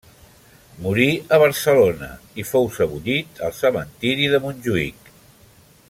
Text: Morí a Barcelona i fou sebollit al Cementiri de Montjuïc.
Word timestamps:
Morí 0.85 1.05
a 1.35 1.37
Barcelona 1.43 2.09
i 2.43 2.47
fou 2.53 2.65
sebollit 2.79 3.45
al 3.49 3.55
Cementiri 3.61 4.31
de 4.33 4.41
Montjuïc. 4.47 5.15